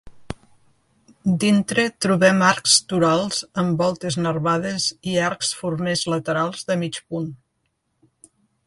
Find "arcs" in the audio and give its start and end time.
2.47-2.77, 5.29-5.55